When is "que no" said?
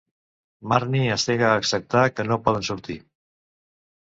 2.15-2.41